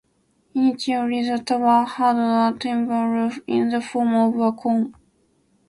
Initially, 0.55 1.29
the 1.29 1.37
tower 1.45 1.85
had 1.85 2.15
a 2.15 2.57
timber 2.57 3.07
roof 3.07 3.39
in 3.45 3.69
the 3.69 3.79
form 3.81 4.15
of 4.15 4.35
a 4.39 4.51
cone. 4.51 4.95